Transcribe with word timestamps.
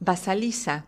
Basalisa, 0.00 0.86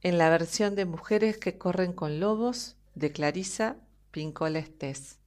en 0.00 0.18
la 0.18 0.28
versión 0.28 0.74
de 0.74 0.86
Mujeres 0.86 1.36
que 1.38 1.56
corren 1.56 1.92
con 1.92 2.18
lobos 2.18 2.74
de 2.96 3.12
Clarisa 3.12 3.76
Pincola 4.10 4.58
Estés. 4.58 5.20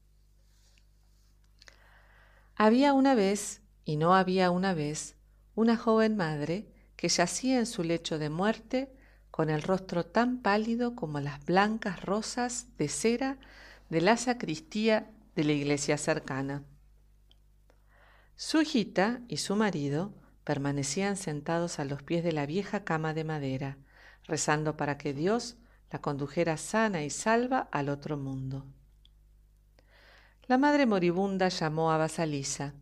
Había 2.58 2.92
una 2.92 3.16
vez, 3.16 3.62
y 3.86 3.96
no 3.96 4.14
había 4.14 4.52
una 4.52 4.74
vez, 4.74 5.16
una 5.56 5.78
joven 5.78 6.18
madre 6.18 6.68
que 6.98 7.08
yacía 7.08 7.60
en 7.60 7.66
su 7.66 7.82
lecho 7.82 8.20
de 8.20 8.30
muerte 8.30 8.94
con 9.32 9.50
el 9.50 9.62
rostro 9.62 10.06
tan 10.06 10.42
pálido 10.42 10.96
como 10.96 11.22
las 11.22 11.46
blancas 11.46 12.04
rosas 12.04 12.68
de 12.78 12.90
cera 12.90 13.38
de 13.90 14.02
la 14.02 14.18
sacristía 14.18 15.10
de 15.34 15.46
la 15.46 15.54
iglesia 15.54 15.98
cercana. 15.98 16.66
Su 18.36 18.62
hijita 18.62 19.22
y 19.30 19.38
su 19.38 19.56
marido 19.56 20.14
permanecían 20.46 21.18
sentados 21.18 21.80
a 21.80 21.86
los 21.86 22.04
pies 22.04 22.24
de 22.24 22.32
la 22.32 22.46
vieja 22.46 22.86
cama 22.86 23.14
de 23.14 23.26
madera, 23.26 23.78
rezando 24.24 24.78
para 24.78 24.98
que 24.98 25.14
Dios 25.14 25.58
la 25.92 26.00
condujera 26.00 26.56
sana 26.56 27.04
y 27.04 27.10
salva 27.10 27.68
al 27.72 27.90
otro 27.90 28.16
mundo. 28.16 28.66
La 30.48 30.58
madre 30.58 30.86
moribunda 30.86 31.50
llamó 31.50 31.92
a 31.92 31.98
Basalisa, 31.98 32.76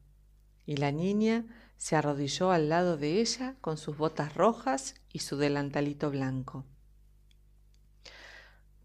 y 0.66 0.78
la 0.78 0.92
niña 0.92 1.46
se 1.78 1.96
arrodilló 1.96 2.52
al 2.52 2.70
lado 2.70 2.98
de 2.98 3.22
ella 3.22 3.56
con 3.62 3.78
sus 3.78 3.98
botas 3.98 4.36
rojas 4.36 4.96
y 5.12 5.20
su 5.20 5.38
delantalito 5.38 6.12
blanco. 6.12 6.66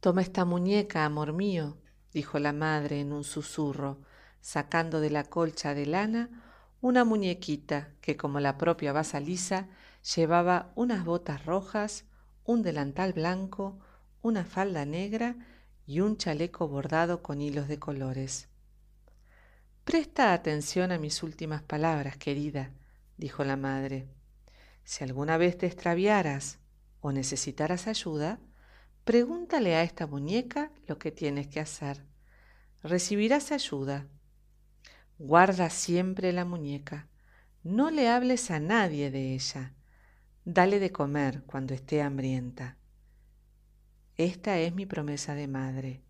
Toma 0.00 0.22
esta 0.22 0.44
muñeca, 0.44 1.04
amor 1.04 1.32
mío, 1.32 1.76
dijo 2.12 2.38
la 2.38 2.52
madre 2.52 3.00
en 3.00 3.12
un 3.12 3.24
susurro, 3.24 3.98
sacando 4.40 5.00
de 5.00 5.10
la 5.10 5.24
colcha 5.24 5.74
de 5.74 5.86
lana 5.86 6.47
una 6.80 7.04
muñequita 7.04 7.90
que, 8.00 8.16
como 8.16 8.40
la 8.40 8.56
propia 8.56 8.92
Basalisa, 8.92 9.68
llevaba 10.14 10.72
unas 10.76 11.04
botas 11.04 11.44
rojas, 11.44 12.04
un 12.44 12.62
delantal 12.62 13.12
blanco, 13.12 13.78
una 14.22 14.44
falda 14.44 14.84
negra 14.84 15.36
y 15.86 16.00
un 16.00 16.16
chaleco 16.16 16.68
bordado 16.68 17.22
con 17.22 17.40
hilos 17.40 17.66
de 17.68 17.78
colores. 17.78 18.48
Presta 19.84 20.32
atención 20.32 20.92
a 20.92 20.98
mis 20.98 21.22
últimas 21.22 21.62
palabras, 21.62 22.16
querida, 22.16 22.70
dijo 23.16 23.42
la 23.42 23.56
madre. 23.56 24.06
Si 24.84 25.02
alguna 25.02 25.36
vez 25.36 25.58
te 25.58 25.66
extraviaras 25.66 26.58
o 27.00 27.10
necesitaras 27.10 27.86
ayuda, 27.86 28.38
pregúntale 29.04 29.74
a 29.74 29.82
esta 29.82 30.06
muñeca 30.06 30.70
lo 30.86 30.98
que 30.98 31.10
tienes 31.10 31.48
que 31.48 31.60
hacer. 31.60 32.04
Recibirás 32.82 33.50
ayuda 33.50 34.06
Guarda 35.18 35.68
siempre 35.68 36.32
la 36.32 36.44
muñeca. 36.44 37.08
No 37.64 37.90
le 37.90 38.08
hables 38.08 38.52
a 38.52 38.60
nadie 38.60 39.10
de 39.10 39.34
ella. 39.34 39.74
Dale 40.44 40.78
de 40.78 40.92
comer 40.92 41.42
cuando 41.44 41.74
esté 41.74 42.02
hambrienta. 42.02 42.76
Esta 44.16 44.58
es 44.58 44.72
mi 44.74 44.86
promesa 44.86 45.34
de 45.34 45.48
madre 45.48 46.02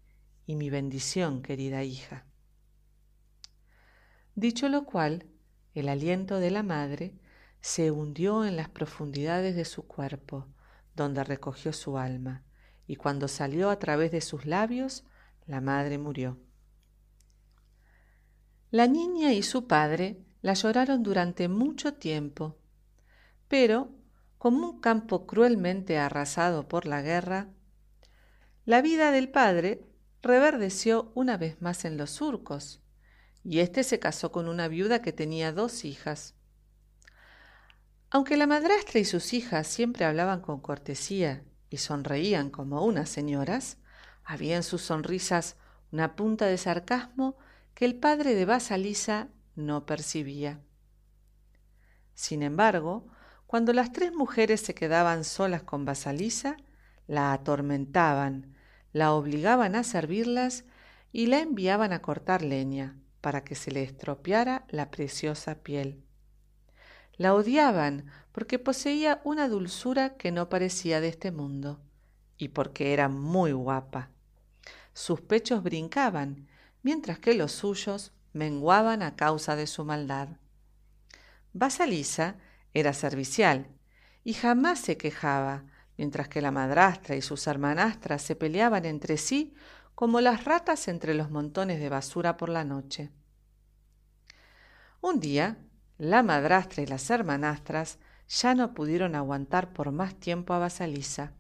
y 0.47 0.57
mi 0.57 0.69
bendición, 0.69 1.41
querida 1.41 1.85
hija. 1.85 2.27
Dicho 4.35 4.69
lo 4.69 4.85
cual, 4.85 5.27
el 5.75 5.89
aliento 5.89 6.39
de 6.39 6.51
la 6.51 6.63
madre 6.63 7.15
se 7.63 7.91
hundió 7.91 8.45
en 8.45 8.57
las 8.57 8.69
profundidades 8.69 9.57
de 9.57 9.65
su 9.65 9.87
cuerpo, 9.87 10.47
donde 10.95 11.25
recogió 11.25 11.73
su 11.73 11.97
alma, 11.97 12.45
y 12.87 12.97
cuando 12.97 13.27
salió 13.27 13.71
a 13.71 13.79
través 13.79 14.13
de 14.13 14.21
sus 14.21 14.45
labios, 14.45 15.05
la 15.47 15.63
madre 15.63 15.97
murió. 15.97 16.39
La 18.71 18.87
niña 18.87 19.33
y 19.33 19.43
su 19.43 19.67
padre 19.67 20.19
la 20.43 20.53
lloraron 20.53 21.03
durante 21.03 21.49
mucho 21.49 21.95
tiempo, 21.95 22.59
pero, 23.49 23.91
como 24.37 24.69
un 24.69 24.81
campo 24.81 25.27
cruelmente 25.27 25.99
arrasado 25.99 26.69
por 26.69 26.85
la 26.85 27.01
guerra, 27.01 27.49
la 28.67 28.83
vida 28.83 29.11
del 29.11 29.31
padre 29.31 29.87
reverdeció 30.21 31.13
una 31.15 31.39
vez 31.39 31.63
más 31.63 31.87
en 31.87 31.97
los 31.97 32.11
surcos, 32.11 32.83
y 33.43 33.61
éste 33.61 33.85
se 33.85 33.99
casó 33.99 34.31
con 34.33 34.49
una 34.49 34.69
viuda 34.69 35.01
que 35.01 35.15
tenía 35.15 35.51
dos 35.51 35.87
hijas. 35.87 36.35
Aunque 38.11 38.37
la 38.37 38.47
madrastra 38.47 39.01
y 39.01 39.07
sus 39.07 39.33
hijas 39.33 39.67
siempre 39.67 40.05
hablaban 40.05 40.43
con 40.43 40.61
cortesía 40.61 41.43
y 41.71 41.79
sonreían 41.79 42.51
como 42.51 42.85
unas 42.85 43.09
señoras, 43.09 43.79
había 44.25 44.57
en 44.57 44.63
sus 44.63 44.83
sonrisas 44.83 45.57
una 45.91 46.17
punta 46.17 46.45
de 46.45 46.59
sarcasmo 46.59 47.39
que 47.79 47.85
el 47.85 47.95
padre 47.95 48.35
de 48.35 48.45
Basalisa 48.45 49.29
no 49.55 49.87
percibía. 49.87 50.61
Sin 52.13 52.43
embargo, 52.43 53.07
cuando 53.47 53.73
las 53.73 53.93
tres 53.93 54.13
mujeres 54.13 54.63
se 54.63 54.75
quedaban 54.75 55.23
solas 55.23 55.63
con 55.63 55.85
Basalisa, 55.85 56.57
la 57.07 57.33
atormentaban, 57.33 58.57
la 58.93 59.13
obligaban 59.13 59.77
a 59.77 59.85
servirlas 59.85 60.65
y 61.13 61.27
la 61.27 61.39
enviaban 61.39 61.93
a 61.93 62.03
cortar 62.03 62.43
leña 62.43 62.99
para 63.21 63.45
que 63.45 63.55
se 63.55 63.71
le 63.71 63.85
estropeara 63.85 64.67
la 64.71 64.91
preciosa 64.91 65.63
piel. 65.63 66.03
La 67.13 67.33
odiaban 67.33 68.07
porque 68.33 68.59
poseía 68.59 69.21
una 69.23 69.49
dulzura 69.49 70.17
que 70.17 70.33
no 70.33 70.49
parecía 70.49 71.01
de 71.01 71.07
este 71.07 71.31
mundo 71.31 71.81
y 72.39 72.49
porque 72.49 72.93
era 72.93 73.09
muy 73.09 73.53
guapa. 73.53 74.11
Sus 74.95 75.21
pechos 75.21 75.63
brincaban 75.63 76.49
mientras 76.89 77.19
que 77.19 77.35
los 77.35 77.53
suyos 77.53 78.13
menguaban 78.33 79.03
a 79.03 79.15
causa 79.15 79.57
de 79.57 79.67
su 79.67 79.85
maldad. 79.85 80.29
Basalisa 81.53 82.37
era 82.73 82.95
servicial 82.95 83.69
y 84.25 84.33
jamás 84.33 84.79
se 84.79 84.97
quejaba, 84.97 85.65
mientras 85.99 86.29
que 86.29 86.41
la 86.41 86.51
madrastra 86.51 87.15
y 87.15 87.21
sus 87.21 87.47
hermanastras 87.47 88.23
se 88.23 88.37
peleaban 88.37 88.87
entre 88.87 89.19
sí 89.19 89.55
como 89.95 90.23
las 90.23 90.47
ratas 90.47 90.89
entre 90.89 91.13
los 91.13 91.31
montones 91.31 91.79
de 91.79 91.91
basura 91.91 92.39
por 92.39 92.49
la 92.49 92.65
noche. 92.65 93.11
Un 95.03 95.21
día, 95.21 95.59
la 95.99 96.23
madrastra 96.23 96.83
y 96.83 96.87
las 96.87 97.11
hermanastras 97.11 97.99
ya 98.31 98.55
no 98.55 98.73
pudieron 98.73 99.15
aguantar 99.15 99.75
por 99.75 99.93
más 99.93 100.15
tiempo 100.15 100.55
a 100.55 100.59
Basalisa. 100.59 101.35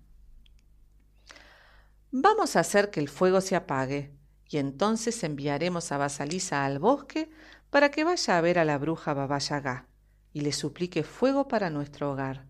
Vamos 2.11 2.55
a 2.55 2.61
hacer 2.61 2.91
que 2.91 3.01
el 3.01 3.09
fuego 3.09 3.41
se 3.41 3.57
apague, 3.57 4.18
y 4.49 4.59
entonces 4.59 5.23
enviaremos 5.25 5.93
a 5.93 5.99
Basalisa 5.99 6.65
al 6.65 6.79
bosque 6.79 7.31
para 7.71 7.91
que 7.91 8.05
vaya 8.05 8.39
a 8.39 8.41
ver 8.41 8.59
a 8.59 8.65
la 8.65 8.79
bruja 8.79 9.13
Babayagá 9.13 9.87
y 10.33 10.41
le 10.41 10.53
suplique 10.53 11.03
fuego 11.03 11.49
para 11.49 11.71
nuestro 11.71 12.13
hogar. 12.13 12.47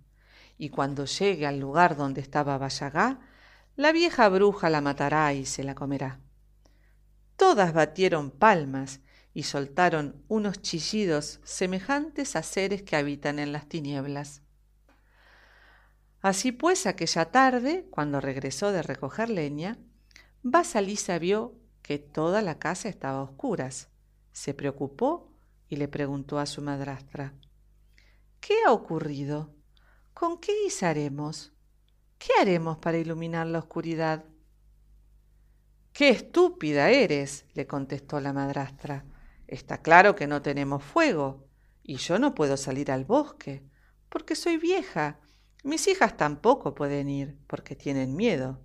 Y 0.57 0.71
cuando 0.71 1.05
llegue 1.05 1.47
al 1.47 1.59
lugar 1.59 1.97
donde 1.97 2.21
está 2.21 2.43
Babayagá, 2.43 3.21
la 3.77 3.93
vieja 3.93 4.29
bruja 4.29 4.71
la 4.71 4.81
matará 4.81 5.33
y 5.35 5.47
se 5.47 5.65
la 5.65 5.75
comerá. 5.75 6.21
Todas 7.37 7.73
batieron 7.73 8.31
palmas 8.31 9.01
y 9.35 9.45
soltaron 9.45 10.25
unos 10.27 10.61
chillidos 10.63 11.41
semejantes 11.45 12.35
a 12.35 12.43
seres 12.43 12.83
que 12.83 12.97
habitan 12.97 13.39
en 13.39 13.53
las 13.53 13.69
tinieblas. 13.69 14.43
Así 16.21 16.51
pues, 16.51 16.87
aquella 16.87 17.31
tarde, 17.31 17.87
cuando 17.91 18.21
regresó 18.21 18.73
de 18.73 18.83
recoger 18.83 19.31
leña, 19.31 19.79
Basalisa 20.43 21.19
vio 21.19 21.55
que 21.89 21.99
toda 21.99 22.43
la 22.43 22.59
casa 22.59 22.91
estaba 22.91 23.21
a 23.21 23.23
oscuras. 23.23 23.89
Se 24.31 24.53
preocupó 24.53 25.33
y 25.71 25.77
le 25.77 25.89
preguntó 25.89 26.39
a 26.39 26.45
su 26.45 26.61
madrastra, 26.61 27.33
¿Qué 28.41 28.57
ha 28.67 28.73
ocurrido? 28.73 29.55
¿Con 30.13 30.39
qué 30.39 30.53
guisaremos? 30.65 31.55
¿Qué 32.19 32.29
haremos 32.39 32.77
para 32.77 32.99
iluminar 32.99 33.47
la 33.47 33.61
oscuridad? 33.61 34.27
¡Qué 35.95 36.11
estúpida 36.11 36.91
eres! 36.91 37.47
le 37.55 37.67
contestó 37.67 38.21
la 38.21 38.35
madrastra. 38.35 39.07
Está 39.47 39.81
claro 39.81 40.15
que 40.15 40.27
no 40.27 40.43
tenemos 40.43 40.85
fuego, 40.85 41.49
y 41.83 41.97
yo 41.97 42.19
no 42.19 42.35
puedo 42.35 42.59
salir 42.59 42.93
al 42.93 43.07
bosque, 43.07 43.65
porque 44.11 44.35
soy 44.35 44.59
vieja. 44.59 45.21
Mis 45.65 45.89
hijas 45.89 46.19
tampoco 46.19 46.75
pueden 46.75 47.09
ir, 47.09 47.39
porque 47.47 47.75
tienen 47.75 48.15
miedo. 48.15 48.61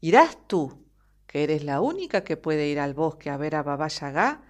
Irás 0.00 0.36
tú, 0.48 0.87
que 1.28 1.44
eres 1.44 1.62
la 1.62 1.80
única 1.82 2.24
que 2.24 2.38
puede 2.38 2.68
ir 2.68 2.80
al 2.80 2.94
bosque 2.94 3.28
a 3.30 3.36
ver 3.36 3.54
a 3.54 3.62
Baba 3.62 3.86
Yaga 3.86 4.42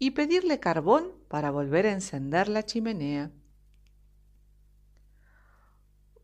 y 0.00 0.10
pedirle 0.10 0.58
carbón 0.58 1.12
para 1.28 1.52
volver 1.52 1.86
a 1.86 1.92
encender 1.92 2.48
la 2.48 2.64
chimenea. 2.64 3.30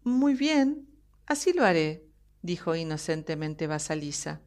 Muy 0.02 0.34
bien, 0.34 0.88
así 1.26 1.52
lo 1.52 1.64
haré, 1.64 2.04
dijo 2.42 2.74
inocentemente 2.74 3.68
Basalisa. 3.68 4.40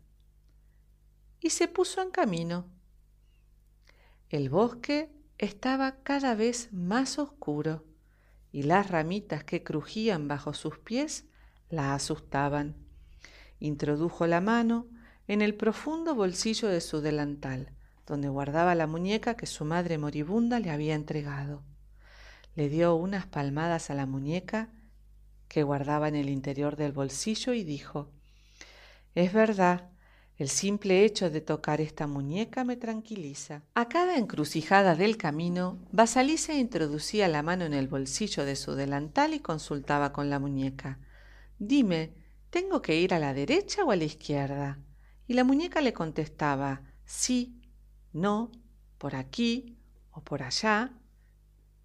Y 1.40 1.52
se 1.52 1.70
puso 1.70 2.02
en 2.02 2.12
camino. 2.12 2.70
El 4.30 4.50
bosque 4.50 5.12
estaba 5.38 6.04
cada 6.04 6.36
vez 6.36 6.74
más 6.74 7.18
oscuro 7.20 7.86
y 8.52 8.64
las 8.64 8.92
ramitas 8.92 9.46
que 9.46 9.64
crujían 9.64 10.28
bajo 10.28 10.54
sus 10.54 10.78
pies 10.78 11.26
la 11.70 11.94
asustaban. 11.94 12.76
Introdujo 13.60 14.28
la 14.28 14.42
mano 14.42 14.88
en 15.28 15.42
el 15.42 15.56
profundo 15.56 16.16
bolsillo 16.16 16.68
de 16.68 16.82
su 16.82 17.02
delantal, 17.02 17.70
donde 18.06 18.28
guardaba 18.28 18.76
la 18.76 18.88
muñeca 18.88 19.36
que 19.36 19.46
su 19.46 19.66
madre 19.66 19.98
moribunda 19.98 20.60
le 20.60 20.70
había 20.70 20.96
entregado. 20.96 21.64
Le 22.56 22.70
dio 22.70 22.96
unas 22.96 23.26
palmadas 23.26 23.90
a 23.90 23.94
la 23.94 24.06
muñeca 24.06 24.70
que 25.48 25.64
guardaba 25.64 26.08
en 26.08 26.16
el 26.16 26.30
interior 26.30 26.76
del 26.76 26.92
bolsillo 26.92 27.54
y 27.54 27.64
dijo, 27.64 28.10
Es 29.16 29.32
verdad, 29.34 29.90
el 30.38 30.50
simple 30.50 31.06
hecho 31.06 31.30
de 31.30 31.42
tocar 31.42 31.80
esta 31.80 32.08
muñeca 32.08 32.64
me 32.64 32.76
tranquiliza. 32.76 33.62
A 33.76 33.88
cada 33.88 34.18
encrucijada 34.18 34.96
del 34.96 35.16
camino, 35.16 35.78
Basalisa 35.92 36.56
introducía 36.56 37.28
la 37.28 37.44
mano 37.44 37.66
en 37.66 37.74
el 37.74 37.88
bolsillo 37.88 38.44
de 38.44 38.56
su 38.56 38.74
delantal 38.74 39.36
y 39.36 39.40
consultaba 39.40 40.12
con 40.12 40.30
la 40.30 40.40
muñeca. 40.40 41.00
Dime, 41.60 42.14
¿tengo 42.50 42.82
que 42.82 43.00
ir 43.00 43.14
a 43.14 43.20
la 43.20 43.34
derecha 43.34 43.84
o 43.84 43.92
a 43.92 43.96
la 43.96 44.04
izquierda? 44.06 44.80
Y 45.28 45.34
la 45.34 45.44
muñeca 45.44 45.82
le 45.82 45.94
contestaba, 45.94 46.82
sí, 47.06 47.62
no, 48.12 48.52
por 48.98 49.16
aquí 49.16 49.78
o 50.12 50.22
por 50.22 50.44
allá. 50.44 50.94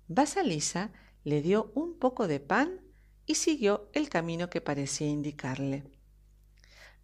Basalisa 0.09 0.91
le 1.25 1.43
dio 1.43 1.71
un 1.75 1.99
poco 1.99 2.29
de 2.29 2.41
pan 2.41 2.81
y 3.27 3.35
siguió 3.35 3.91
el 3.93 4.09
camino 4.09 4.49
que 4.51 4.61
parecía 4.61 5.07
indicarle. 5.07 5.85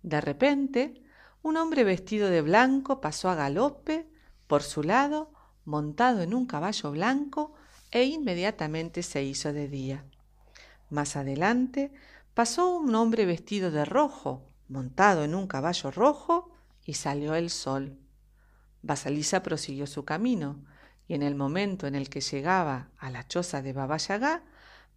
De 0.03 0.21
repente, 0.21 1.03
un 1.43 1.57
hombre 1.57 1.85
vestido 1.85 2.31
de 2.31 2.41
blanco 2.41 3.01
pasó 3.01 3.29
a 3.29 3.35
galope 3.35 4.09
por 4.47 4.63
su 4.63 4.83
lado, 4.83 5.33
montado 5.65 6.23
en 6.23 6.35
un 6.35 6.47
caballo 6.47 6.91
blanco, 6.91 7.55
e 7.91 8.05
inmediatamente 8.05 9.03
se 9.03 9.23
hizo 9.23 9.53
de 9.53 9.69
día. 9.69 10.05
Más 10.91 11.17
adelante 11.17 11.93
pasó 12.35 12.77
un 12.77 12.95
hombre 12.95 13.25
vestido 13.25 13.71
de 13.71 13.85
rojo, 13.85 14.43
montado 14.69 15.25
en 15.25 15.35
un 15.35 15.47
caballo 15.47 15.91
rojo, 15.91 16.51
y 16.85 16.95
salió 16.95 17.35
el 17.35 17.51
sol. 17.51 17.99
Basalisa 18.83 19.43
prosiguió 19.43 19.87
su 19.87 20.05
camino, 20.05 20.65
y 21.07 21.15
en 21.15 21.23
el 21.23 21.35
momento 21.35 21.87
en 21.87 21.95
el 21.95 22.09
que 22.09 22.21
llegaba 22.21 22.89
a 22.99 23.11
la 23.11 23.27
choza 23.27 23.63
de 23.63 23.73
Baba 23.73 23.99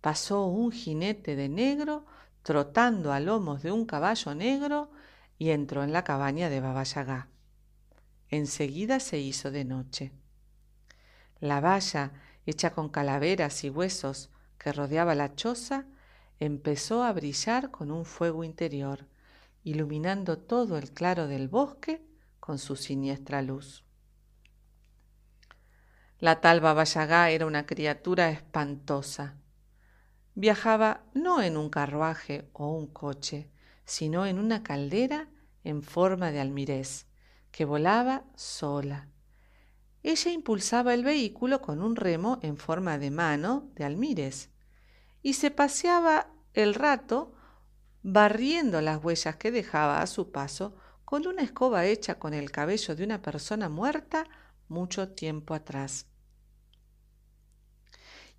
pasó 0.02 0.46
un 0.46 0.72
jinete 0.72 1.36
de 1.36 1.50
negro 1.50 2.06
trotando 2.44 3.12
a 3.12 3.20
lomos 3.20 3.62
de 3.62 3.72
un 3.72 3.86
caballo 3.86 4.34
negro 4.36 4.90
y 5.38 5.50
entró 5.50 5.84
en 5.84 5.92
la 5.92 6.04
cabaña 6.04 6.50
de 6.50 6.62
Baba 6.62 6.84
Yaga. 6.84 7.28
Enseguida 8.30 9.00
se 9.00 9.20
hizo 9.20 9.52
de 9.52 9.66
noche. 9.66 10.12
La 11.40 11.60
valla, 11.62 12.14
hecha 12.46 12.72
con 12.72 12.90
calaveras 12.90 13.64
y 13.64 13.70
huesos 13.70 14.30
que 14.58 14.72
rodeaba 14.72 15.14
la 15.14 15.36
choza, 15.36 15.86
empezó 16.40 17.04
a 17.04 17.14
brillar 17.14 17.72
con 17.72 17.92
un 17.92 18.06
fuego 18.06 18.44
interior, 18.44 19.06
iluminando 19.68 20.38
todo 20.38 20.78
el 20.78 20.94
claro 20.94 21.28
del 21.28 21.50
bosque 21.50 22.02
con 22.40 22.58
su 22.58 22.78
siniestra 22.78 23.42
luz. 23.42 23.84
La 26.20 26.40
tal 26.40 26.62
Baba 26.62 26.86
Yaga 26.86 27.30
era 27.32 27.46
una 27.46 27.66
criatura 27.66 28.30
espantosa. 28.30 29.36
Viajaba 30.36 31.04
no 31.14 31.42
en 31.42 31.58
un 31.58 31.70
carruaje 31.70 32.50
o 32.54 32.72
un 32.72 32.88
coche, 32.88 33.52
sino 33.84 34.26
en 34.26 34.40
una 34.40 34.64
caldera 34.64 35.28
en 35.66 35.84
forma 35.84 36.32
de 36.32 36.40
almirez, 36.40 37.06
que 37.52 37.66
volaba 37.66 38.24
sola. 38.36 39.10
Ella 40.02 40.32
impulsaba 40.32 40.94
el 40.94 41.04
vehículo 41.04 41.62
con 41.62 41.82
un 41.82 41.98
remo 41.98 42.40
en 42.42 42.56
forma 42.56 42.98
de 42.98 43.12
mano 43.12 43.70
de 43.76 43.84
almirez 43.84 44.50
y 45.22 45.34
se 45.34 45.52
paseaba 45.52 46.32
el 46.54 46.74
rato 46.74 47.34
barriendo 48.10 48.80
las 48.80 49.04
huellas 49.04 49.36
que 49.36 49.52
dejaba 49.52 50.02
a 50.02 50.08
su 50.08 50.32
paso 50.32 50.78
con 51.04 51.28
una 51.28 51.42
escoba 51.42 51.86
hecha 51.86 52.18
con 52.18 52.34
el 52.34 52.52
cabello 52.52 52.96
de 52.96 53.04
una 53.04 53.22
persona 53.22 53.68
muerta 53.68 54.24
mucho 54.70 55.10
tiempo 55.10 55.54
atrás. 55.54 56.06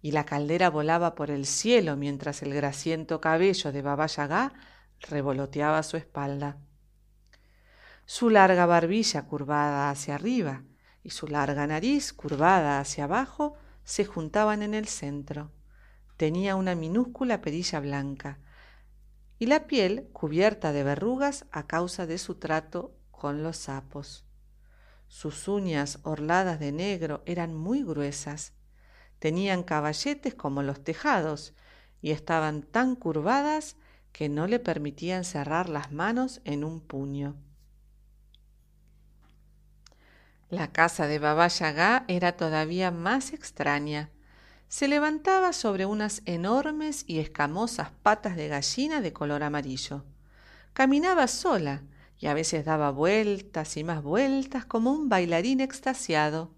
Y 0.00 0.12
la 0.12 0.25
caldera 0.25 0.70
volaba 0.70 1.15
por 1.15 1.31
el 1.31 1.44
cielo 1.44 1.97
mientras 1.97 2.41
el 2.43 2.55
grasiento 2.55 3.20
cabello 3.20 3.70
de 3.70 3.82
Baba 3.82 4.06
Yaga 4.06 4.55
revoloteaba 5.00 5.82
su 5.82 5.99
espalda. 5.99 6.56
Su 8.06 8.31
larga 8.31 8.65
barbilla 8.65 9.26
curvada 9.26 9.91
hacia 9.91 10.15
arriba 10.15 10.62
y 11.03 11.11
su 11.11 11.26
larga 11.26 11.67
nariz 11.67 12.15
curvada 12.15 12.81
hacia 12.81 13.05
abajo 13.05 13.55
se 13.85 14.06
juntaban 14.06 14.62
en 14.62 14.73
el 14.73 14.88
centro. 14.88 15.53
Tenía 16.17 16.56
una 16.56 16.75
minúscula 16.75 17.43
perilla 17.43 17.81
blanca 17.81 18.38
y 19.38 19.46
la 19.46 19.67
piel 19.67 20.08
cubierta 20.12 20.73
de 20.73 20.82
verrugas 20.82 21.46
a 21.52 21.67
causa 21.67 22.06
de 22.06 22.19
su 22.19 22.37
trato 22.37 22.94
con 23.11 23.43
los 23.43 23.56
sapos. 23.56 24.25
Sus 25.06 25.49
uñas 25.49 26.00
orladas 26.02 26.61
de 26.61 26.73
negro 26.73 27.23
eran 27.25 27.55
muy 27.55 27.82
gruesas, 27.82 28.52
tenían 29.19 29.62
caballetes 29.62 30.35
como 30.35 30.62
los 30.62 30.82
tejados 30.82 31.55
y 32.00 32.11
estaban 32.11 32.62
tan 32.62 32.94
curvadas 32.94 33.76
que 34.12 34.29
no 34.29 34.46
le 34.46 34.58
permitían 34.58 35.25
cerrar 35.25 35.69
las 35.69 35.93
manos 35.93 36.41
en 36.44 36.64
un 36.64 36.81
puño. 36.81 37.37
La 40.50 40.73
casa 40.73 41.06
de 41.06 41.19
Baba 41.19 41.49
Yaga 41.49 42.05
era 42.08 42.37
todavía 42.37 42.91
más 42.91 43.32
extraña. 43.32 44.11
Se 44.69 44.87
levantaba 44.87 45.55
sobre 45.55 45.87
unas 45.87 46.20
enormes 46.26 47.05
y 47.06 47.20
escamosas 47.20 47.91
patas 48.03 48.37
de 48.37 48.49
gallina 48.49 49.00
de 49.00 49.15
color 49.15 49.43
amarillo. 49.43 50.05
Caminaba 50.75 51.26
sola 51.26 51.82
y 52.19 52.26
a 52.26 52.35
veces 52.35 52.67
daba 52.67 52.91
vueltas 52.91 53.76
y 53.79 53.85
más 53.85 54.03
vueltas 54.03 54.67
como 54.67 54.93
un 54.93 55.09
bailarín 55.09 55.61
extasiado. 55.61 56.55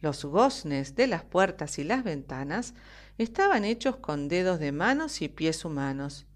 Los 0.00 0.24
goznes 0.24 0.96
de 0.96 1.06
las 1.06 1.22
puertas 1.22 1.78
y 1.78 1.84
las 1.84 2.02
ventanas 2.02 2.74
estaban 3.18 3.64
hechos 3.64 3.96
con 3.96 4.28
dedos 4.28 4.58
de 4.58 4.72
manos 4.72 5.22
y 5.22 5.28
pies 5.28 5.64
humanos 5.64 6.26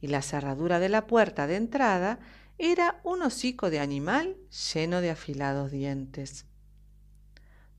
y 0.00 0.06
la 0.06 0.22
cerradura 0.22 0.78
de 0.78 0.88
la 0.88 1.06
puerta 1.06 1.46
de 1.46 1.56
entrada 1.56 2.20
era 2.58 3.00
un 3.04 3.22
hocico 3.22 3.70
de 3.70 3.80
animal 3.80 4.36
lleno 4.72 5.00
de 5.00 5.10
afilados 5.10 5.70
dientes. 5.70 6.46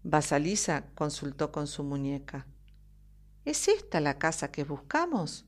Basalisa 0.04 0.86
consultó 0.96 1.52
con 1.52 1.68
su 1.68 1.84
muñeca. 1.84 2.48
¿Es 3.44 3.68
esta 3.68 4.00
la 4.00 4.20
casa 4.20 4.52
que 4.52 4.64
buscamos? 4.64 5.46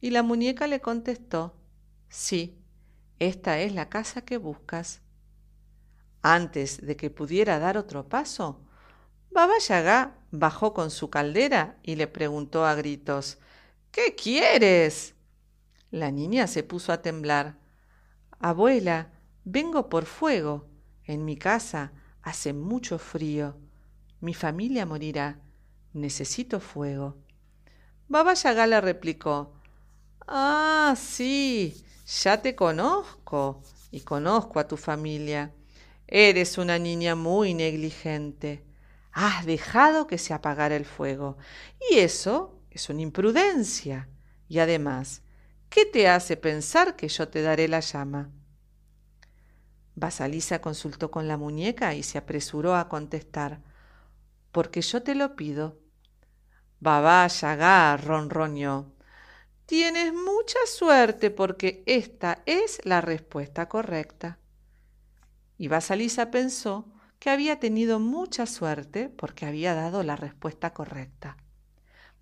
Y 0.00 0.10
la 0.10 0.22
muñeca 0.22 0.66
le 0.66 0.80
contestó, 0.80 1.54
sí, 2.08 2.58
esta 3.18 3.60
es 3.60 3.72
la 3.74 3.88
casa 3.88 4.22
que 4.22 4.36
buscas. 4.36 5.00
Antes 6.22 6.84
de 6.84 6.96
que 6.96 7.10
pudiera 7.10 7.58
dar 7.58 7.78
otro 7.78 8.08
paso, 8.08 8.60
Baba 9.30 9.58
Yaga 9.58 10.18
bajó 10.30 10.74
con 10.74 10.90
su 10.90 11.10
caldera 11.10 11.78
y 11.82 11.96
le 11.96 12.06
preguntó 12.06 12.66
a 12.66 12.74
gritos, 12.74 13.38
¿Qué 13.90 14.14
quieres? 14.14 15.14
La 15.90 16.10
niña 16.10 16.46
se 16.46 16.62
puso 16.62 16.92
a 16.92 17.00
temblar. 17.00 17.58
Abuela, 18.38 19.10
vengo 19.44 19.88
por 19.88 20.04
fuego. 20.04 20.68
En 21.04 21.24
mi 21.24 21.36
casa 21.36 21.92
hace 22.22 22.52
mucho 22.52 22.98
frío. 22.98 23.56
Mi 24.20 24.34
familia 24.34 24.84
morirá. 24.84 25.40
Necesito 26.00 26.60
fuego. 26.60 27.16
Baba 28.08 28.34
Yaga 28.34 28.66
le 28.66 28.80
replicó. 28.80 29.52
Ah, 30.26 30.94
sí, 30.96 31.84
ya 32.22 32.40
te 32.40 32.54
conozco 32.54 33.62
y 33.90 34.00
conozco 34.00 34.58
a 34.60 34.68
tu 34.68 34.76
familia. 34.76 35.52
Eres 36.06 36.58
una 36.58 36.78
niña 36.78 37.14
muy 37.14 37.54
negligente. 37.54 38.64
Has 39.12 39.44
dejado 39.44 40.06
que 40.06 40.18
se 40.18 40.32
apagara 40.32 40.76
el 40.76 40.84
fuego. 40.84 41.36
Y 41.90 41.98
eso 41.98 42.60
es 42.70 42.88
una 42.88 43.02
imprudencia. 43.02 44.08
Y 44.48 44.60
además, 44.60 45.22
¿Qué 45.68 45.84
te 45.84 46.08
hace 46.08 46.36
pensar 46.36 46.96
que 46.96 47.08
yo 47.08 47.28
te 47.28 47.42
daré 47.42 47.68
la 47.68 47.80
llama? 47.80 48.30
Basalisa 49.94 50.60
consultó 50.60 51.10
con 51.10 51.28
la 51.28 51.36
muñeca 51.36 51.94
y 51.94 52.02
se 52.02 52.16
apresuró 52.18 52.74
a 52.74 52.88
contestar, 52.88 53.60
porque 54.50 54.80
yo 54.80 55.02
te 55.02 55.14
lo 55.14 55.36
pido. 55.36 55.78
Babá 56.80 57.26
Yaga 57.26 57.96
ronroñó. 57.96 58.92
Tienes 59.66 60.14
mucha 60.14 60.58
suerte 60.66 61.30
porque 61.30 61.82
esta 61.86 62.42
es 62.46 62.80
la 62.84 63.00
respuesta 63.00 63.68
correcta. 63.68 64.38
Y 65.58 65.68
Basalisa 65.68 66.30
pensó 66.30 66.86
que 67.18 67.30
había 67.30 67.58
tenido 67.58 67.98
mucha 67.98 68.46
suerte 68.46 69.08
porque 69.08 69.44
había 69.44 69.74
dado 69.74 70.04
la 70.04 70.14
respuesta 70.14 70.72
correcta. 70.72 71.36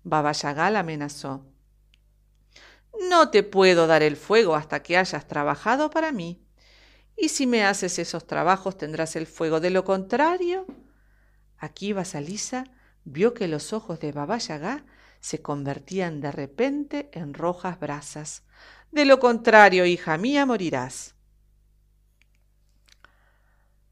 Baba 0.03 0.31
Yaga 0.31 0.71
la 0.71 0.79
amenazó. 0.79 1.45
No 3.09 3.29
te 3.29 3.43
puedo 3.43 3.85
dar 3.85 4.01
el 4.01 4.17
fuego 4.17 4.55
hasta 4.55 4.81
que 4.81 4.97
hayas 4.97 5.27
trabajado 5.27 5.91
para 5.91 6.11
mí. 6.11 6.41
Y 7.15 7.29
si 7.29 7.45
me 7.45 7.63
haces 7.63 7.99
esos 7.99 8.25
trabajos 8.25 8.77
tendrás 8.77 9.15
el 9.15 9.27
fuego. 9.27 9.59
De 9.59 9.69
lo 9.69 9.83
contrario, 9.85 10.65
aquí 11.59 11.93
Basalisa 11.93 12.63
vio 13.07 13.33
que 13.33 13.47
los 13.47 13.71
ojos 13.71 13.99
de 14.01 14.11
Baba 14.11 14.37
Yaga 14.37 14.83
se 15.21 15.41
convertían 15.41 16.19
de 16.19 16.29
repente 16.31 17.09
en 17.13 17.33
rojas 17.33 17.79
brasas. 17.79 18.43
De 18.91 19.05
lo 19.05 19.19
contrario, 19.19 19.85
hija 19.85 20.17
mía, 20.17 20.45
morirás. 20.45 21.15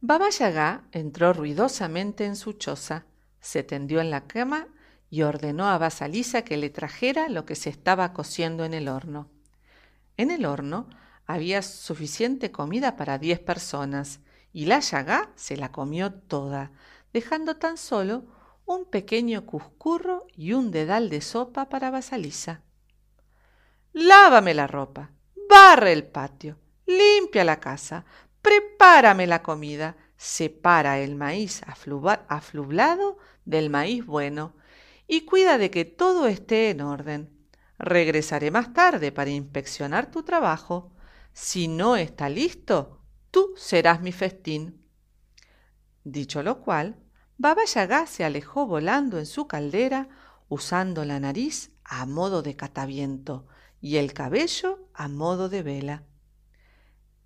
Baba 0.02 0.30
Yaga 0.30 0.84
entró 0.92 1.32
ruidosamente 1.32 2.26
en 2.26 2.36
su 2.36 2.54
choza, 2.54 3.06
se 3.40 3.64
tendió 3.64 4.02
en 4.02 4.12
la 4.12 4.28
cama 4.28 4.68
y 5.10 5.22
ordenó 5.22 5.68
a 5.70 5.78
Basalisa 5.78 6.42
que 6.44 6.58
le 6.58 6.70
trajera 6.70 7.30
lo 7.30 7.46
que 7.46 7.56
se 7.56 7.70
estaba 7.70 8.12
cociendo 8.12 8.66
en 8.66 8.74
el 8.74 8.90
horno. 8.90 9.30
En 10.18 10.30
el 10.30 10.46
horno 10.46 10.90
había 11.26 11.62
suficiente 11.62 12.52
comida 12.52 12.98
para 12.98 13.18
diez 13.18 13.40
personas, 13.40 14.20
y 14.52 14.66
la 14.66 14.80
yagá 14.80 15.32
se 15.36 15.56
la 15.58 15.72
comió 15.72 16.14
toda, 16.14 16.72
dejando 17.14 17.56
tan 17.56 17.78
solo 17.78 18.26
un 18.66 18.86
pequeño 18.86 19.46
cuscurro 19.46 20.26
y 20.36 20.54
un 20.54 20.72
dedal 20.72 21.10
de 21.10 21.22
sopa 21.22 21.70
para 21.70 21.92
Basalisa. 21.92 22.62
Lávame 23.94 24.54
la 24.54 24.68
ropa, 24.68 25.12
barre 25.50 25.94
el 25.94 26.04
patio, 26.04 26.58
limpia 26.86 27.44
la 27.44 27.60
casa, 27.60 28.06
prepárame 28.42 29.28
la 29.28 29.42
comida, 29.42 29.96
separa 30.18 31.00
el 31.00 31.16
maíz 31.16 31.62
aflublado 31.66 33.18
del 33.46 33.70
maíz 33.70 34.06
bueno 34.06 34.56
y 35.08 35.22
cuida 35.22 35.58
de 35.58 35.70
que 35.70 35.86
todo 35.86 36.28
esté 36.28 36.72
en 36.72 36.82
orden. 36.82 37.30
Regresaré 37.78 38.52
más 38.52 38.74
tarde 38.74 39.12
para 39.12 39.30
inspeccionar 39.30 40.10
tu 40.10 40.24
trabajo. 40.24 40.92
Si 41.34 41.68
no 41.68 41.98
está 41.98 42.30
listo, 42.30 43.02
tú 43.32 43.54
serás 43.58 44.02
mi 44.02 44.12
festín. 44.12 44.82
Dicho 46.04 46.42
lo 46.42 46.62
cual, 46.62 46.98
Baba 47.38 47.66
Yaga 47.66 48.08
se 48.08 48.24
alejó 48.24 48.66
volando 48.66 49.20
en 49.20 49.26
su 49.26 49.48
caldera, 49.48 50.08
usando 50.48 51.04
la 51.04 51.20
nariz 51.20 51.72
a 51.84 52.06
modo 52.06 52.42
de 52.42 52.56
cataviento 52.56 53.46
y 53.82 53.98
el 53.98 54.14
cabello 54.14 54.88
a 54.94 55.08
modo 55.08 55.50
de 55.50 55.62
vela. 55.62 56.04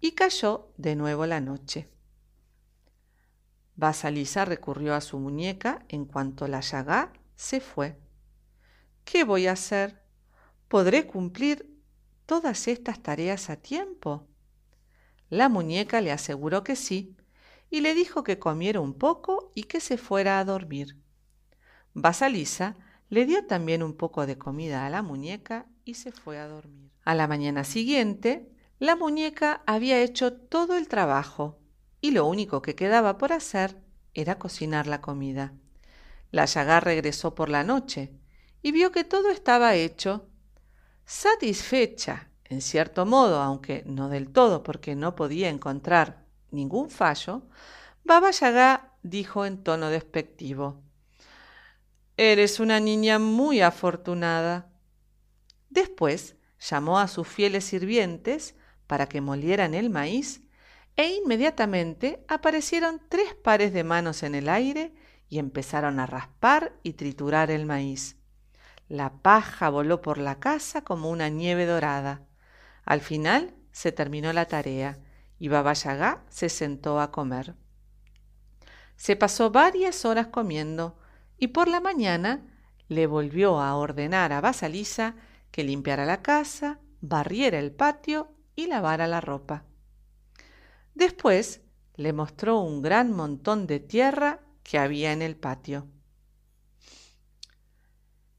Y 0.02 0.14
cayó 0.14 0.72
de 0.78 0.96
nuevo 0.96 1.26
la 1.26 1.42
noche. 1.42 1.90
Basalisa 3.76 4.46
recurrió 4.46 4.96
a 4.96 5.02
su 5.02 5.20
muñeca 5.20 5.86
en 5.88 6.06
cuanto 6.06 6.48
la 6.48 6.60
Yagá 6.60 7.14
se 7.36 7.62
fue. 7.62 7.98
¿Qué 9.06 9.24
voy 9.24 9.48
a 9.48 9.54
hacer? 9.54 10.04
¿Podré 10.68 11.08
cumplir 11.08 11.70
todas 12.26 12.68
estas 12.68 13.02
tareas 13.02 13.50
a 13.50 13.56
tiempo? 13.56 14.28
La 15.30 15.48
muñeca 15.48 16.02
le 16.02 16.12
aseguró 16.12 16.64
que 16.64 16.76
sí, 16.76 17.16
y 17.70 17.82
le 17.82 17.94
dijo 17.94 18.24
que 18.24 18.40
comiera 18.40 18.80
un 18.80 18.94
poco 18.94 19.52
y 19.56 19.64
que 19.64 19.80
se 19.80 19.98
fuera 19.98 20.40
a 20.40 20.46
dormir. 20.46 20.98
Basalisa 21.94 22.76
le 23.10 23.26
dio 23.26 23.46
también 23.46 23.84
un 23.84 23.96
poco 23.96 24.26
de 24.26 24.38
comida 24.38 24.86
a 24.86 24.90
la 24.90 25.02
muñeca 25.02 25.66
y 25.86 25.96
se 25.96 26.12
fue 26.12 26.38
a 26.40 26.48
dormir. 26.48 26.92
A 27.04 27.16
la 27.16 27.28
mañana 27.28 27.64
siguiente, 27.64 28.52
la 28.78 28.96
muñeca 28.96 29.64
había 29.66 30.02
hecho 30.02 30.34
todo 30.34 30.78
el 30.78 30.88
trabajo 30.88 31.60
y 32.02 32.12
lo 32.12 32.26
único 32.26 32.62
que 32.62 32.76
quedaba 32.76 33.18
por 33.18 33.34
hacer 33.34 33.82
era 34.14 34.40
cocinar 34.40 34.88
la 34.88 35.02
comida. 35.02 35.54
La 36.32 36.46
llaga 36.46 36.80
regresó 36.80 37.36
por 37.36 37.50
la 37.50 37.64
noche 37.64 38.14
y 38.62 38.72
vio 38.72 38.92
que 38.92 39.04
todo 39.04 39.32
estaba 39.32 39.76
hecho. 39.76 40.28
Satisfecha, 41.06 42.30
en 42.46 42.62
cierto 42.62 43.06
modo, 43.06 43.42
aunque 43.42 43.84
no 43.86 44.10
del 44.10 44.32
todo 44.32 44.64
porque 44.64 44.96
no 44.96 45.16
podía 45.16 45.50
encontrar 45.50 46.19
ningún 46.52 46.90
fallo, 46.90 47.44
Baba 48.04 48.32
Yaga 48.32 48.94
dijo 49.04 49.46
en 49.46 49.64
tono 49.64 49.90
despectivo, 49.90 50.82
Eres 52.18 52.60
una 52.60 52.80
niña 52.80 53.18
muy 53.18 53.62
afortunada. 53.62 54.70
Después 55.70 56.36
llamó 56.60 57.00
a 57.00 57.08
sus 57.08 57.28
fieles 57.28 57.64
sirvientes 57.64 58.56
para 58.88 59.08
que 59.08 59.22
molieran 59.22 59.74
el 59.74 59.90
maíz 59.90 60.42
e 60.98 61.14
inmediatamente 61.14 62.26
aparecieron 62.28 63.02
tres 63.08 63.36
pares 63.36 63.72
de 63.72 63.86
manos 63.86 64.24
en 64.24 64.36
el 64.36 64.50
aire 64.50 64.94
y 65.30 65.40
empezaron 65.40 66.00
a 66.00 66.08
raspar 66.08 66.74
y 66.84 66.94
triturar 66.94 67.52
el 67.52 67.66
maíz. 67.66 68.18
La 68.90 69.22
paja 69.22 69.70
voló 69.70 70.02
por 70.02 70.18
la 70.18 70.40
casa 70.40 70.84
como 70.84 71.10
una 71.10 71.30
nieve 71.30 71.66
dorada. 71.66 72.28
Al 72.84 73.00
final 73.00 73.56
se 73.72 73.92
terminó 73.92 74.34
la 74.34 74.46
tarea 74.46 74.98
y 75.40 75.48
Baba 75.48 75.74
Yaga 75.74 76.24
se 76.30 76.50
sentó 76.50 77.00
a 77.00 77.12
comer. 77.12 77.56
Se 78.98 79.16
pasó 79.16 79.50
varias 79.50 80.04
horas 80.06 80.28
comiendo 80.28 80.98
y 81.38 81.48
por 81.48 81.70
la 81.70 81.80
mañana 81.80 82.46
le 82.90 83.08
volvió 83.08 83.60
a 83.60 83.76
ordenar 83.76 84.34
a 84.34 84.42
Basalisa 84.42 85.16
que 85.52 85.64
limpiara 85.64 86.06
la 86.06 86.22
casa, 86.22 86.80
barriera 87.02 87.58
el 87.60 87.72
patio 87.72 88.34
y 88.56 88.68
lavara 88.68 89.08
la 89.08 89.22
ropa. 89.22 89.64
Después 90.94 91.62
le 91.96 92.12
mostró 92.14 92.60
un 92.60 92.82
gran 92.82 93.14
montón 93.14 93.68
de 93.68 93.80
tierra 93.80 94.42
que 94.64 94.78
había 94.78 95.14
en 95.14 95.22
el 95.22 95.38
patio. 95.38 95.88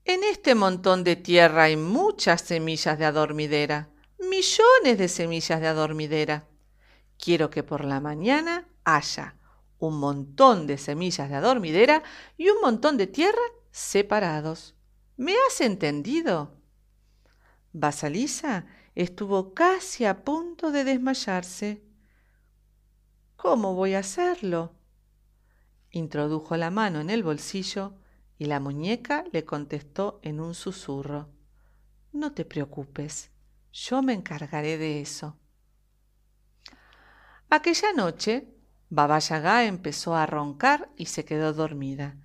En 0.04 0.24
este 0.24 0.54
montón 0.54 1.04
de 1.04 1.16
tierra 1.16 1.64
hay 1.64 1.76
muchas 1.76 2.42
semillas 2.42 2.98
de 2.98 3.04
adormidera, 3.04 3.88
millones 4.18 4.98
de 4.98 5.08
semillas 5.08 5.60
de 5.60 5.68
adormidera. 5.68 6.49
Quiero 7.22 7.50
que 7.50 7.62
por 7.62 7.84
la 7.84 8.00
mañana 8.00 8.66
haya 8.84 9.36
un 9.78 9.98
montón 9.98 10.66
de 10.66 10.78
semillas 10.78 11.28
de 11.28 11.36
adormidera 11.36 12.02
y 12.36 12.48
un 12.48 12.60
montón 12.60 12.96
de 12.96 13.06
tierra 13.06 13.42
separados. 13.70 14.74
¿Me 15.16 15.34
has 15.46 15.60
entendido? 15.60 16.56
Basalisa 17.72 18.66
estuvo 18.94 19.54
casi 19.54 20.04
a 20.04 20.24
punto 20.24 20.70
de 20.70 20.84
desmayarse. 20.84 21.82
¿Cómo 23.36 23.74
voy 23.74 23.94
a 23.94 24.00
hacerlo? 24.00 24.74
Introdujo 25.90 26.56
la 26.56 26.70
mano 26.70 27.00
en 27.00 27.10
el 27.10 27.22
bolsillo 27.22 27.94
y 28.38 28.46
la 28.46 28.60
muñeca 28.60 29.24
le 29.32 29.44
contestó 29.44 30.20
en 30.22 30.40
un 30.40 30.54
susurro. 30.54 31.28
No 32.12 32.32
te 32.32 32.44
preocupes, 32.44 33.30
yo 33.72 34.02
me 34.02 34.14
encargaré 34.14 34.78
de 34.78 35.00
eso. 35.00 35.39
Aquella 37.52 37.92
noche, 37.92 38.46
Baba 38.90 39.18
Yaga 39.18 39.64
empezó 39.64 40.14
a 40.14 40.24
roncar 40.24 40.88
y 40.96 41.06
se 41.06 41.24
quedó 41.24 41.52
dormida. 41.52 42.16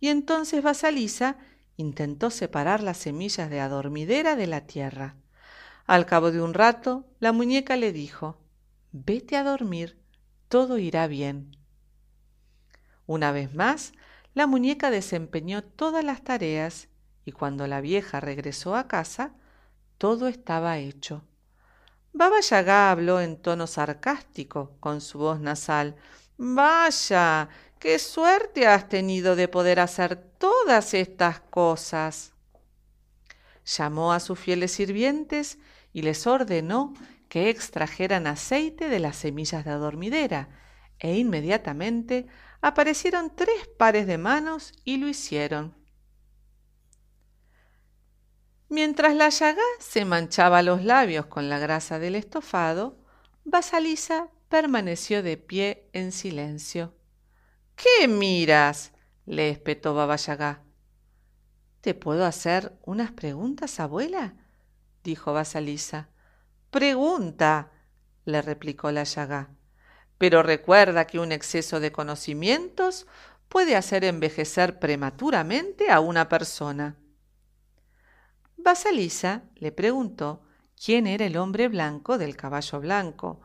Y 0.00 0.08
entonces 0.08 0.60
Basalisa 0.60 1.36
intentó 1.76 2.30
separar 2.30 2.82
las 2.82 2.96
semillas 2.96 3.48
de 3.48 3.60
adormidera 3.60 4.34
de 4.34 4.48
la 4.48 4.62
tierra. 4.66 5.14
Al 5.86 6.04
cabo 6.04 6.32
de 6.32 6.42
un 6.42 6.52
rato, 6.52 7.06
la 7.20 7.30
muñeca 7.30 7.76
le 7.76 7.92
dijo, 7.92 8.38
Vete 8.90 9.36
a 9.36 9.44
dormir, 9.44 10.02
todo 10.48 10.78
irá 10.78 11.06
bien. 11.06 11.56
Una 13.06 13.30
vez 13.30 13.54
más, 13.54 13.92
la 14.34 14.48
muñeca 14.48 14.90
desempeñó 14.90 15.62
todas 15.62 16.04
las 16.04 16.24
tareas 16.24 16.88
y 17.24 17.30
cuando 17.30 17.68
la 17.68 17.80
vieja 17.80 18.18
regresó 18.18 18.74
a 18.74 18.88
casa, 18.88 19.32
todo 19.96 20.26
estaba 20.26 20.78
hecho. 20.78 21.22
Baba 22.12 22.40
Yaga 22.40 22.90
habló 22.90 23.20
en 23.20 23.36
tono 23.36 23.66
sarcástico, 23.66 24.76
con 24.80 25.00
su 25.00 25.18
voz 25.18 25.40
nasal. 25.40 25.96
Vaya, 26.36 27.48
qué 27.78 27.98
suerte 27.98 28.66
has 28.66 28.88
tenido 28.88 29.34
de 29.34 29.48
poder 29.48 29.80
hacer 29.80 30.16
todas 30.16 30.92
estas 30.92 31.40
cosas. 31.40 32.32
Llamó 33.64 34.12
a 34.12 34.20
sus 34.20 34.38
fieles 34.38 34.72
sirvientes 34.72 35.58
y 35.92 36.02
les 36.02 36.26
ordenó 36.26 36.94
que 37.28 37.48
extrajeran 37.48 38.26
aceite 38.26 38.88
de 38.90 38.98
las 38.98 39.16
semillas 39.16 39.64
de 39.64 39.70
adormidera, 39.70 40.48
e 40.98 41.16
inmediatamente 41.16 42.26
aparecieron 42.60 43.34
tres 43.34 43.68
pares 43.78 44.06
de 44.06 44.18
manos 44.18 44.72
y 44.84 44.98
lo 44.98 45.08
hicieron. 45.08 45.74
Mientras 48.72 49.14
la 49.14 49.28
llaga 49.28 49.60
se 49.80 50.06
manchaba 50.06 50.62
los 50.62 50.82
labios 50.82 51.26
con 51.26 51.50
la 51.50 51.58
grasa 51.58 51.98
del 51.98 52.14
estofado, 52.14 52.96
Basalisa 53.44 54.30
permaneció 54.48 55.22
de 55.22 55.36
pie 55.36 55.90
en 55.92 56.10
silencio. 56.10 56.94
¿Qué 57.76 58.08
miras? 58.08 58.92
le 59.26 59.50
espetó 59.50 59.92
Baba 59.92 60.16
Yaga. 60.16 60.62
¿Te 61.82 61.92
puedo 61.92 62.24
hacer 62.24 62.72
unas 62.86 63.10
preguntas, 63.10 63.78
abuela? 63.78 64.36
dijo 65.04 65.34
Basalisa. 65.34 66.08
Pregunta, 66.70 67.72
le 68.24 68.40
replicó 68.40 68.90
la 68.90 69.04
Yaga. 69.04 69.50
Pero 70.16 70.42
recuerda 70.42 71.06
que 71.06 71.18
un 71.18 71.32
exceso 71.32 71.78
de 71.78 71.92
conocimientos 71.92 73.06
puede 73.50 73.76
hacer 73.76 74.02
envejecer 74.04 74.78
prematuramente 74.78 75.90
a 75.90 76.00
una 76.00 76.30
persona. 76.30 76.96
Basalisa 78.62 79.44
le 79.56 79.72
preguntó 79.72 80.42
quién 80.82 81.06
era 81.06 81.26
el 81.26 81.36
hombre 81.36 81.68
blanco 81.68 82.18
del 82.18 82.36
caballo 82.36 82.80
blanco. 82.80 83.40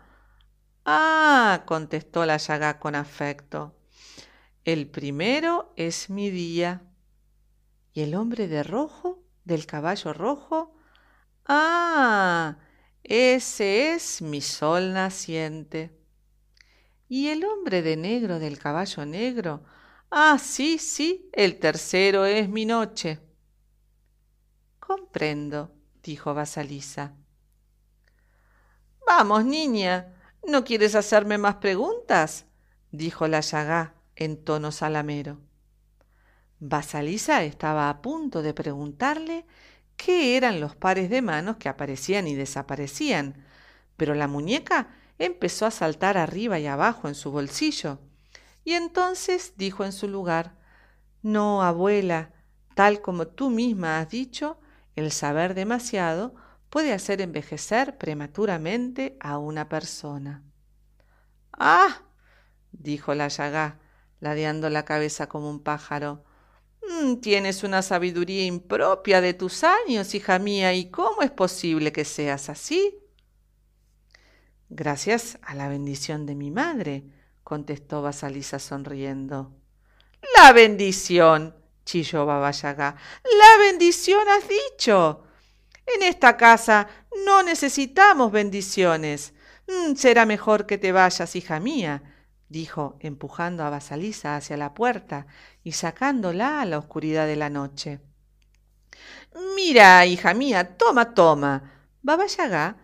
Ah, 0.86 1.63
contestó 1.65 2.25
la 2.25 2.38
llaga 2.38 2.79
con 2.79 2.95
afecto. 2.95 3.75
El 4.63 4.89
primero 4.89 5.74
es 5.75 6.09
mi 6.09 6.29
día. 6.29 6.81
¿Y 7.93 8.01
el 8.01 8.15
hombre 8.15 8.47
de 8.47 8.63
rojo 8.63 9.24
del 9.43 9.65
caballo 9.65 10.13
rojo? 10.13 10.75
Ah, 11.45 12.57
ese 13.03 13.93
es 13.93 14.21
mi 14.21 14.41
sol 14.41 14.93
naciente. 14.93 15.97
¿Y 17.07 17.29
el 17.29 17.45
hombre 17.45 17.81
de 17.81 17.95
negro 17.95 18.39
del 18.39 18.59
caballo 18.59 19.05
negro? 19.05 19.63
Ah, 20.12 20.38
sí, 20.39 20.77
sí, 20.77 21.29
el 21.33 21.59
tercero 21.59 22.25
es 22.25 22.50
mi 22.50 22.65
noche. 22.65 23.26
Comprendo, 25.07 25.71
dijo 26.03 26.33
Basalisa. 26.33 27.13
Vamos, 29.07 29.45
niña, 29.45 30.13
¿no 30.45 30.65
quieres 30.65 30.95
hacerme 30.95 31.37
más 31.37 31.55
preguntas? 31.55 32.45
dijo 32.91 33.25
la 33.29 33.39
llagá 33.39 33.95
en 34.17 34.43
tono 34.43 34.73
salamero. 34.73 35.39
Basalisa 36.59 37.41
estaba 37.43 37.89
a 37.89 38.01
punto 38.01 38.41
de 38.41 38.53
preguntarle 38.53 39.45
qué 39.95 40.35
eran 40.35 40.59
los 40.59 40.75
pares 40.75 41.09
de 41.09 41.21
manos 41.21 41.55
que 41.55 41.69
aparecían 41.69 42.27
y 42.27 42.35
desaparecían, 42.35 43.45
pero 43.95 44.13
la 44.13 44.27
muñeca 44.27 44.89
empezó 45.19 45.65
a 45.65 45.71
saltar 45.71 46.17
arriba 46.17 46.59
y 46.59 46.67
abajo 46.67 47.07
en 47.07 47.15
su 47.15 47.31
bolsillo. 47.31 47.99
Y 48.65 48.73
entonces 48.73 49.53
dijo 49.55 49.85
en 49.85 49.93
su 49.93 50.09
lugar, 50.09 50.57
No, 51.21 51.63
abuela, 51.63 52.33
tal 52.75 53.01
como 53.01 53.27
tú 53.27 53.49
misma 53.49 53.99
has 53.99 54.09
dicho, 54.09 54.59
el 54.97 55.11
saber 55.11 55.53
demasiado 55.53 56.33
puede 56.69 56.91
hacer 56.91 57.21
envejecer 57.21 57.97
prematuramente 57.97 59.15
a 59.19 59.37
una 59.37 59.69
persona. 59.69 60.43
Ah, 61.53 62.01
dijo 62.71 63.13
la 63.13 63.27
llagá, 63.27 63.79
ladeando 64.19 64.69
la 64.69 64.85
cabeza 64.85 65.29
como 65.29 65.49
un 65.49 65.61
pájaro. 65.61 66.25
Mm, 66.81 67.17
tienes 67.17 67.63
una 67.63 67.83
sabiduría 67.83 68.45
impropia 68.45 69.21
de 69.21 69.35
tus 69.35 69.63
años, 69.63 70.15
hija 70.15 70.39
mía, 70.39 70.73
¿y 70.73 70.89
cómo 70.89 71.21
es 71.21 71.31
posible 71.31 71.91
que 71.91 72.03
seas 72.03 72.49
así? 72.49 72.97
Gracias 74.69 75.37
a 75.43 75.53
la 75.53 75.69
bendición 75.69 76.25
de 76.25 76.33
mi 76.33 76.49
madre, 76.49 77.05
contestó 77.43 78.01
Basalisa 78.01 78.57
sonriendo. 78.57 79.53
La 80.35 80.51
bendición, 80.53 81.55
chilló 81.88 82.25
Babayagá. 82.25 82.96
La 83.24 83.65
bendición 83.65 84.27
has 84.29 84.44
dicho. 84.48 85.24
En 85.96 86.03
esta 86.03 86.38
casa 86.38 86.88
no 87.25 87.41
necesitamos 87.41 88.32
bendiciones. 88.32 89.34
Mm, 89.67 89.96
será 89.96 90.25
mejor 90.25 90.67
que 90.67 90.77
te 90.77 90.91
vayas, 90.91 91.36
hija 91.36 91.60
mía, 91.60 92.03
dijo, 92.50 92.98
empujando 93.00 93.63
a 93.63 93.70
Basalisa 93.70 94.36
hacia 94.36 94.58
la 94.58 94.74
puerta 94.74 95.27
y 95.63 95.72
sacándola 95.72 96.62
a 96.62 96.65
la 96.65 96.77
oscuridad 96.77 97.25
de 97.25 97.38
la 97.38 97.50
noche. 97.50 98.01
Mira, 99.56 100.06
hija 100.06 100.34
mía, 100.34 100.77
toma, 100.77 101.13
toma. 101.13 101.72
Babayagá 102.01 102.77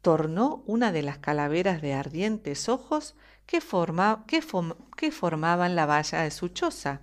tornó 0.00 0.62
una 0.66 0.92
de 0.92 1.02
las 1.02 1.18
calaveras 1.18 1.82
de 1.82 1.94
ardientes 1.94 2.68
ojos 2.68 3.14
que, 3.46 3.60
que 4.96 5.12
formaban 5.12 5.76
la 5.76 5.86
valla 5.86 6.22
de 6.22 6.30
su 6.30 6.48
choza 6.48 7.00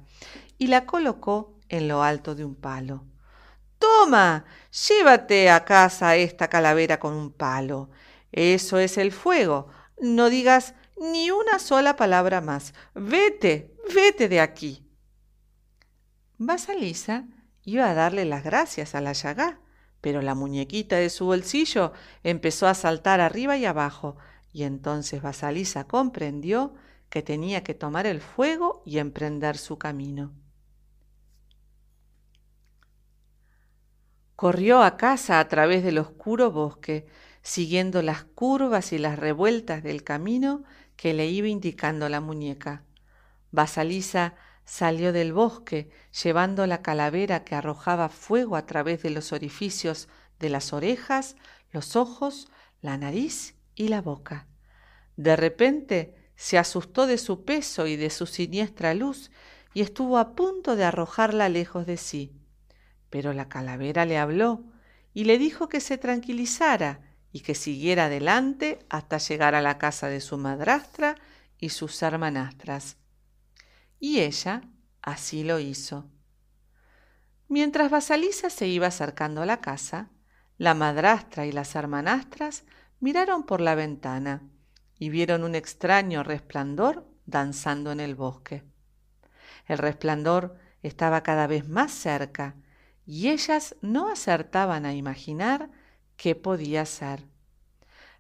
y 0.60 0.68
la 0.68 0.86
colocó 0.86 1.58
en 1.70 1.88
lo 1.88 2.04
alto 2.04 2.36
de 2.36 2.46
un 2.46 2.54
palo. 2.54 3.06
Toma, 3.80 4.46
llévate 4.88 5.50
a 5.50 5.64
casa 5.64 6.18
esta 6.18 6.50
calavera 6.50 7.00
con 7.00 7.14
un 7.14 7.32
palo. 7.32 7.90
Eso 8.32 8.78
es 8.78 8.98
el 8.98 9.12
fuego. 9.12 9.70
No 10.00 10.30
digas 10.30 10.76
ni 10.98 11.32
una 11.32 11.60
sola 11.60 11.96
palabra 11.96 12.42
más. 12.42 12.74
Vete, 12.94 13.74
vete 13.96 14.28
de 14.28 14.42
aquí. 14.42 14.86
Basalisa 16.38 17.26
iba 17.64 17.90
a 17.90 17.94
darle 17.94 18.26
las 18.26 18.44
gracias 18.44 18.96
a 18.96 19.02
la 19.02 19.14
llagá, 19.14 19.60
pero 20.02 20.22
la 20.22 20.36
muñequita 20.36 20.98
de 20.98 21.10
su 21.10 21.26
bolsillo 21.26 21.94
empezó 22.24 22.68
a 22.68 22.74
saltar 22.74 23.22
arriba 23.22 23.58
y 23.58 23.66
abajo, 23.66 24.18
y 24.52 24.64
entonces 24.64 25.22
Basalisa 25.22 25.86
comprendió 25.86 26.74
que 27.10 27.22
tenía 27.22 27.64
que 27.64 27.74
tomar 27.74 28.06
el 28.06 28.22
fuego 28.22 28.84
y 28.86 28.98
emprender 28.98 29.58
su 29.58 29.78
camino. 29.78 30.34
Corrió 34.40 34.84
a 34.84 34.96
casa 34.96 35.42
a 35.42 35.50
través 35.50 35.84
del 35.84 35.98
oscuro 35.98 36.50
bosque, 36.50 37.06
siguiendo 37.42 38.02
las 38.02 38.24
curvas 38.24 38.94
y 38.94 38.98
las 38.98 39.20
revueltas 39.20 39.84
del 39.84 40.06
camino 40.06 40.64
que 40.96 41.14
le 41.14 41.28
iba 41.28 41.50
indicando 41.50 42.08
la 42.08 42.22
muñeca. 42.22 42.86
Basalisa 43.52 44.36
salió 44.64 45.12
del 45.12 45.34
bosque 45.34 45.90
llevando 46.24 46.66
la 46.68 46.82
calavera 46.82 47.44
que 47.44 47.54
arrojaba 47.54 48.08
fuego 48.08 48.56
a 48.56 48.66
través 48.66 49.04
de 49.04 49.10
los 49.10 49.34
orificios 49.34 50.08
de 50.40 50.48
las 50.48 50.72
orejas, 50.72 51.36
los 51.74 51.98
ojos, 51.98 52.48
la 52.82 52.96
nariz 52.96 53.56
y 53.76 53.90
la 53.90 54.02
boca. 54.02 54.48
De 55.18 55.36
repente 55.36 56.16
se 56.38 56.58
asustó 56.58 57.08
de 57.08 57.18
su 57.18 57.44
peso 57.44 57.88
y 57.88 57.98
de 57.98 58.10
su 58.10 58.26
siniestra 58.26 58.94
luz 58.94 59.32
y 59.74 59.82
estuvo 59.82 60.18
a 60.18 60.34
punto 60.34 60.78
de 60.78 60.86
arrojarla 60.86 61.50
lejos 61.50 61.86
de 61.86 61.98
sí. 61.98 62.39
Pero 63.10 63.34
la 63.34 63.50
calavera 63.50 64.06
le 64.06 64.18
habló 64.18 64.64
y 65.14 65.24
le 65.24 65.38
dijo 65.38 65.70
que 65.70 65.80
se 65.80 65.98
tranquilizara 65.98 67.02
y 67.32 67.42
que 67.42 67.56
siguiera 67.56 68.06
adelante 68.06 68.80
hasta 68.90 69.18
llegar 69.18 69.56
a 69.56 69.62
la 69.62 69.78
casa 69.78 70.08
de 70.08 70.22
su 70.22 70.38
madrastra 70.38 71.16
y 71.58 71.70
sus 71.70 72.02
hermanastras 72.02 72.98
y 74.00 74.20
ella 74.20 74.62
así 75.02 75.44
lo 75.44 75.60
hizo. 75.60 76.10
Mientras 77.48 77.92
Basalisa 77.92 78.50
se 78.50 78.68
iba 78.68 78.88
acercando 78.88 79.42
a 79.42 79.46
la 79.46 79.60
casa, 79.60 80.10
la 80.58 80.74
madrastra 80.74 81.46
y 81.46 81.52
las 81.52 81.76
hermanastras 81.76 82.64
miraron 83.00 83.44
por 83.44 83.62
la 83.62 83.76
ventana 83.76 84.44
y 84.98 85.10
vieron 85.10 85.44
un 85.44 85.56
extraño 85.56 86.24
resplandor 86.24 87.08
danzando 87.26 87.92
en 87.92 88.00
el 88.00 88.16
bosque. 88.16 88.64
El 89.66 89.78
resplandor 89.78 90.58
estaba 90.84 91.24
cada 91.24 91.48
vez 91.48 91.68
más 91.68 91.92
cerca 91.92 92.56
y 93.10 93.30
ellas 93.30 93.76
no 93.82 94.12
acertaban 94.12 94.86
a 94.86 94.94
imaginar 94.94 95.72
qué 96.16 96.36
podía 96.36 96.86
ser. 96.86 97.26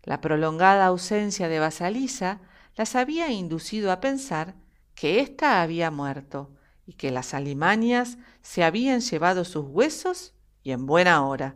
La 0.01 0.19
prolongada 0.19 0.87
ausencia 0.87 1.47
de 1.47 1.59
Basalisa 1.59 2.41
las 2.75 2.95
había 2.95 3.29
inducido 3.29 3.91
a 3.91 3.99
pensar 3.99 4.55
que 4.95 5.19
ésta 5.19 5.61
había 5.61 5.91
muerto 5.91 6.55
y 6.87 6.93
que 6.93 7.11
las 7.11 7.35
alimañas 7.35 8.17
se 8.41 8.63
habían 8.63 9.01
llevado 9.01 9.45
sus 9.45 9.63
huesos 9.67 10.33
y 10.63 10.71
en 10.71 10.87
buena 10.87 11.23
hora. 11.23 11.53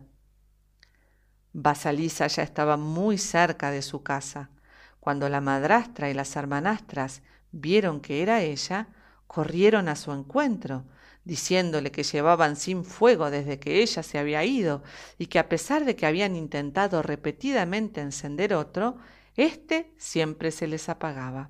Basalisa 1.54 2.28
ya 2.28 2.44
estaba 2.44 2.78
muy 2.78 3.18
cerca 3.18 3.72
de 3.72 3.82
su 3.82 4.04
casa. 4.04 4.52
Cuando 5.00 5.28
la 5.28 5.42
madrastra 5.42 6.12
y 6.12 6.14
las 6.14 6.36
hermanastras 6.36 7.24
vieron 7.52 8.00
que 8.00 8.22
era 8.22 8.42
ella, 8.42 8.90
corrieron 9.26 9.90
a 9.90 9.96
su 9.96 10.12
encuentro, 10.12 10.86
diciéndole 11.26 11.92
que 11.92 12.04
llevaban 12.04 12.56
sin 12.56 12.84
fuego 12.84 13.32
desde 13.32 13.60
que 13.60 13.82
ella 13.82 14.04
se 14.04 14.18
había 14.18 14.44
ido 14.44 14.84
y 15.18 15.28
que 15.28 15.40
a 15.40 15.50
pesar 15.50 15.86
de 15.86 15.96
que 15.96 16.06
habían 16.06 16.36
intentado 16.36 17.02
repetidamente 17.02 18.02
encender 18.02 18.54
otro, 18.54 18.98
éste 19.36 19.94
siempre 19.98 20.52
se 20.52 20.68
les 20.68 20.90
apagaba. 20.90 21.50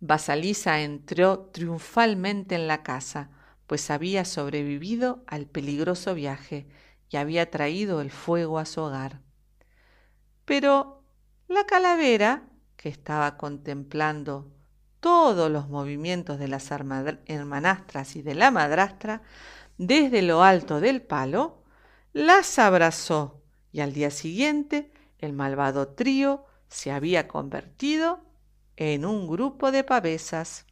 Basalisa 0.00 0.80
entró 0.82 1.50
triunfalmente 1.52 2.54
en 2.54 2.66
la 2.66 2.82
casa, 2.82 3.30
pues 3.66 3.90
había 3.90 4.24
sobrevivido 4.24 5.24
al 5.26 5.46
peligroso 5.46 6.14
viaje 6.14 6.66
y 7.08 7.16
había 7.16 7.50
traído 7.50 8.00
el 8.00 8.10
fuego 8.10 8.58
a 8.58 8.66
su 8.66 8.82
hogar. 8.82 9.20
Pero 10.44 11.02
la 11.48 11.64
calavera, 11.64 12.48
que 12.76 12.88
estaba 12.88 13.36
contemplando 13.36 14.50
todos 15.04 15.50
los 15.50 15.68
movimientos 15.68 16.38
de 16.38 16.48
las 16.48 16.70
hermanastras 16.70 18.16
y 18.16 18.22
de 18.22 18.34
la 18.34 18.50
madrastra, 18.50 19.20
desde 19.76 20.22
lo 20.22 20.42
alto 20.42 20.80
del 20.80 21.02
palo, 21.02 21.62
las 22.14 22.58
abrazó 22.58 23.42
y 23.70 23.80
al 23.80 23.92
día 23.92 24.10
siguiente 24.10 24.90
el 25.18 25.34
malvado 25.34 25.88
trío 25.88 26.46
se 26.68 26.90
había 26.90 27.28
convertido 27.28 28.24
en 28.76 29.04
un 29.04 29.28
grupo 29.28 29.72
de 29.72 29.84
pavesas. 29.84 30.64